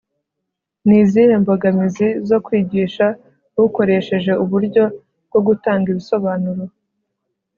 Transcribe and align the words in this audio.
ni 0.87 0.95
izihe 1.03 1.33
mbogamizi 1.41 2.07
zo 2.29 2.37
kwigisha 2.45 3.05
ukoresheje 3.65 4.31
uburyo 4.43 4.83
bwo 5.27 5.39
gutanga 5.47 5.87
ibisobanuro 5.93 6.63